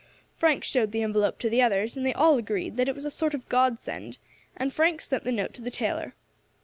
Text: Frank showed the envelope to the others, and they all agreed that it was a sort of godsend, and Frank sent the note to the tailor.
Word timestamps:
Frank 0.35 0.63
showed 0.63 0.93
the 0.93 1.03
envelope 1.03 1.37
to 1.37 1.47
the 1.47 1.61
others, 1.61 1.95
and 1.95 2.03
they 2.03 2.13
all 2.15 2.39
agreed 2.39 2.75
that 2.75 2.87
it 2.87 2.95
was 2.95 3.05
a 3.05 3.11
sort 3.11 3.35
of 3.35 3.47
godsend, 3.49 4.17
and 4.57 4.73
Frank 4.73 4.99
sent 5.01 5.25
the 5.25 5.31
note 5.31 5.53
to 5.53 5.61
the 5.61 5.69
tailor. 5.69 6.15